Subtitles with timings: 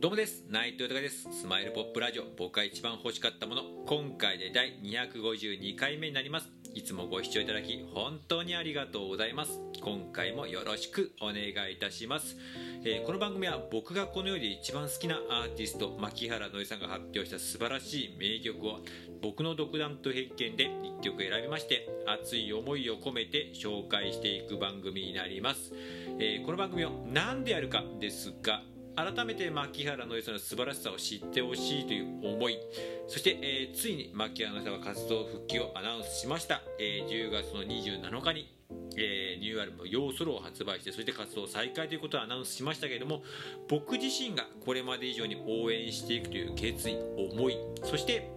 [0.00, 0.44] どうもです。
[0.48, 1.28] 内藤隆です。
[1.32, 2.22] スマイルポップラジオ。
[2.36, 3.62] 僕が一番欲しかったもの。
[3.84, 6.48] 今回で第252回目になります。
[6.72, 9.60] いつもご視聴いただき本当にありがとうございます。
[9.80, 12.36] 今回もよろしくお願いいたします、
[12.84, 18.80] えーこの番組は僕がこの世で一番好きなアーティスト牧原のりさんが発表した素晴らしい名曲を
[19.22, 25.72] 僕の独断と偏見で1曲選びまして熱い思いを込めて紹介していく番組になります、
[26.18, 28.62] えーこの番組を何でやるかですが
[28.98, 32.58] 改めて牧原の良さの素晴らしさを知ってほしいという思い。
[33.06, 38.58] そして、えーついに牧原の良さは活動復帰をアナウンスしました、えー10月の27日に
[38.96, 43.22] えーニューアルバム「ヨーソロ」を発売してそして活動再開ということをアナウンスしましたけれども
[43.68, 48.30] 僕自身がこれまで以上に応援していくという決意思いそして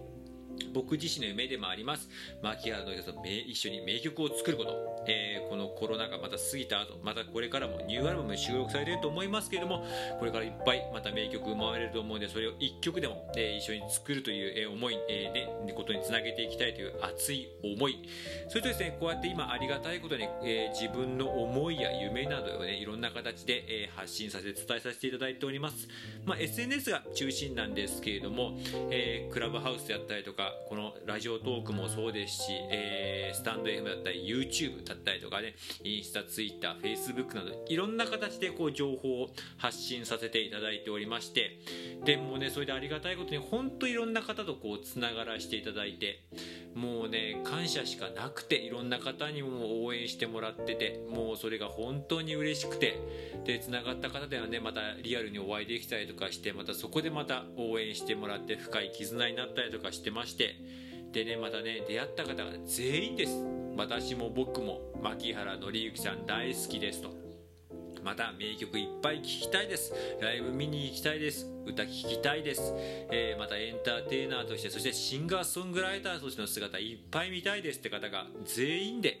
[0.72, 2.08] 僕自身の夢でもあります。
[2.42, 9.84] 牧原のりさんと一緒に名曲を作ること、えーこのコロナがまた過ぎた後またこれからもニューアルバム収録されていると思いますけれども
[10.18, 18.08] これからいっぱいまた名曲生まれると思うのでそれを1曲でも、えー一緒に作るという、えー思い、えーね、ことにつなげていきたいという熱い思い。
[18.48, 25.86] それとですねこうやって今ありがたいことに、えー自分の思いや夢などをねいろんな形で、えー発信させて伝えさせていただいております、
[26.24, 28.58] まあ、SNS が中心なんですけれども、
[28.90, 41.58] えークラブハウスであったりとかこのラジオトークもそうですし、えースタンド FM だったり YouTube だったりとかねインスタ、ツイッター、フェイスブックなどいろんな形でこう情報を発信させていただいておりまして
[42.04, 46.22] でもねそれでありがたいことに本当いろんな方とこうつながらせていただいて
[46.74, 52.98] もうね感謝しかなくていろんな方にも応援してもらっててもうそれが本当に嬉しくて
[53.44, 60.51] でつながった方ではねまたリアルにお会いできたりとかしてまたそこでまた応援してもらって深い絆になったりとかしてまして
[61.12, 63.32] でねまたね出会った方が全員です。
[63.76, 67.10] 私も僕も牧原紀之さん大好きですと。
[68.02, 69.92] また名曲いっぱい聴きたいです。
[70.20, 71.52] ライブ見に行きたいです。
[71.64, 72.72] 歌聴きたいです、
[73.10, 79.20] えーまたエンターテイナーとしてそしてシンガーソングライターとしての姿いっぱい見たいですって方が全員で。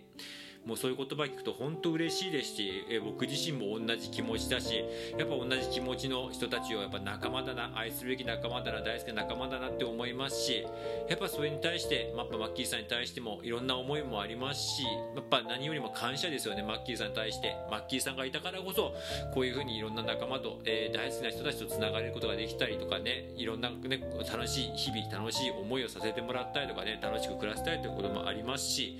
[0.66, 4.84] もうそういう言葉聞くと本当嬉しいですし、えー僕自身も同じ気持ちだし
[5.18, 10.64] やっぱ同じ気持ちの人たちをやっぱ仲間だな愛すべき仲間だな大好きな仲間だなって思いますし
[11.08, 14.82] やっぱそれに対して、まあやっぱマッキーさんに対してもいろんな思いもありますし
[15.16, 17.56] やっぱ何よりも感謝ですよねマッキーさんに対して。
[17.70, 18.94] マッキーさんがいたからこそ
[19.34, 24.00] こういうふうにいろんな仲間と、えー大好きな人たちとつながれることができたりとかねいろんな、ね、
[24.30, 28.98] 楽しい日々楽しい思いをさせてもらったりとかね楽しく暮らしたいということもありますし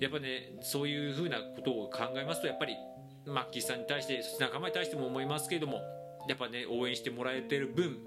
[0.00, 2.76] やっぱねそういうふうなことを考えますとやっぱり
[3.26, 5.80] マッキーさんに対してそして仲間に対しても思いますけれども
[6.28, 7.98] やっぱね応援してもらえてる分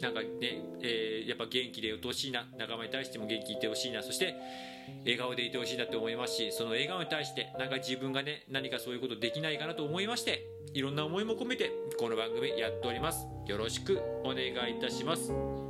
[0.00, 0.28] なんかね、
[0.82, 4.36] えーやっぱ元気でいてほしいな仲間に対しても元気いてほしいなそして
[5.00, 13.26] 笑顔でいてほしいなと思いますしその笑顔に対してなんか自分がね何かそういうことできないかなと思いましていろんな思いも込めてこの番組やっております。
[13.46, 15.65] よろしくお願いいたします。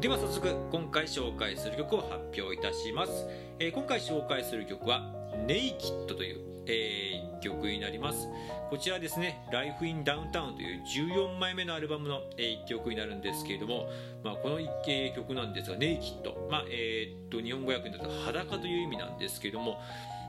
[0.00, 3.26] では早速今回紹介する曲を発表いたします、
[3.58, 5.12] えー今回紹介する曲は
[5.46, 8.28] 「ネイキッドという、えー曲になります。
[8.68, 13.88] こちらですね「Life in Downtown」という14枚目のアルバムの、え1曲になるんですけれども、
[14.22, 19.80] まあ、この、え曲なんですが「ネイキッド」まあえーっと日本語訳になると「裸」という意味なんですけれども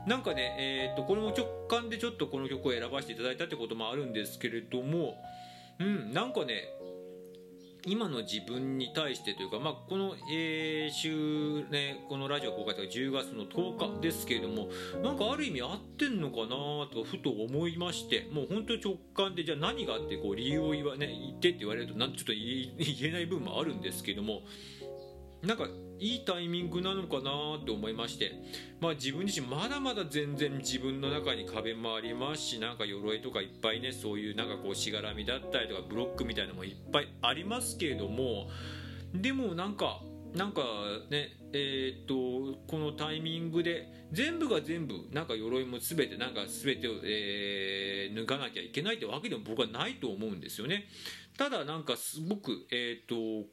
[0.07, 5.21] なんかね、えーっとこの直感でちょっとこの曲を選ばせていただいたってこともあるんですけれども
[5.79, 6.63] うんなんかね
[7.85, 14.69] 今の自分に対してというか、まあ、この、えー週、ね、このラジオ公開とか10月の10日ですけれども
[15.01, 16.47] なんかある意味合ってんのかな
[16.93, 24.41] とふと思いましてもう本当に直感でじゃあ何があってこう理由を言わ、ね、言ってって言われるとなんちょっと言えない部分もあるんですけども
[25.41, 25.67] なんか
[26.01, 27.23] いいタイミングなのかな
[27.65, 28.33] と思いまして、
[28.79, 38.49] まあ、自分自身まだまだ全然自分の中に壁もありますしなんか鎧とかいっぱいねそういうなんかこうしがらみだったりとかブロックみたいなのもいっぱいありますけれども
[39.13, 40.01] でもなんか
[40.33, 40.61] なんか
[41.09, 50.85] ねえーっとこのタイミングで全部が全部なんか鎧も全てなんか全てを、えー脱がなきゃいけないってわけでも僕はないと思うんですよね。
[51.37, 53.47] ただなんかすごくえーっと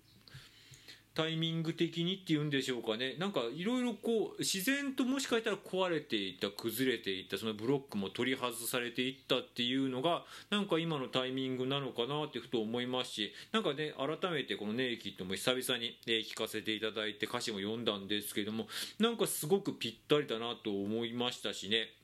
[1.19, 3.17] タイミング的にっていうんでしょうかね。
[3.19, 18.69] なんかいろいろこう自然ともしかしたら壊れていた崩れていったそのブロックも取り外されていったっていうのがなんか今のタイミングなのかなってふと思いますしなんかね改めてこの「ネイキッド」も久々にえー聞かせていただいて歌詞も読んだんですけども
[19.01, 21.98] なんかすごくぴったりだなと思いましたしね。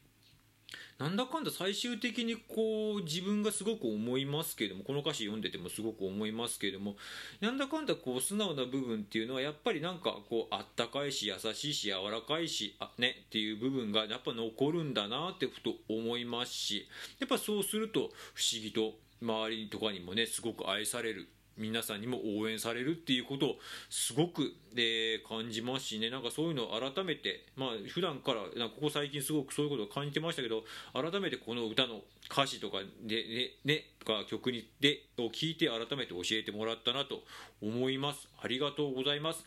[0.99, 6.95] なんだかんだ最終的にこう自分がすごく思いますけれどもこの歌詞読んでてもすごく思いますけれども
[7.41, 16.89] なんだかんだこう素直な部分っていうのはやっぱりなんかこうあったかいし優しいし柔らかいしあねっていう部分がやっぱ残るんだなってふと思いますし
[17.19, 23.57] やっぱそうすると不思議と周りとかにもねすごく愛される皆さんにも応援されるっていうことを
[23.89, 26.11] すごく、えー、感じますしね。
[26.11, 37.23] なんかそういうのを改めてまあ普段からなんかここ最近すごくそういうことを感じてましたけど改めてこの歌の歌詞とかでねねとか曲にでを聞いて改めて教えてもらったなと
[37.63, 38.29] 思います。
[38.43, 39.45] ありがとうございます。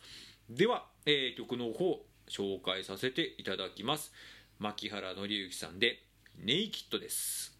[0.50, 4.14] では、えー、曲の方紹介させていただきます。
[4.60, 6.04] 牧原紀之さんで
[6.38, 7.57] ネイキッドです。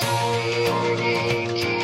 [0.00, 1.77] Thank you.